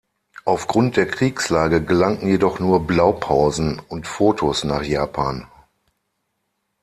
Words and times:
Aufgrund 0.45 0.97
der 0.97 1.05
Kriegslage 1.05 1.85
gelangten 1.85 2.27
jedoch 2.27 2.59
nur 2.59 2.87
Blaupausen 2.87 3.77
und 3.77 4.07
Fotos 4.07 4.63
nach 4.63 4.81
Japan. 4.81 5.45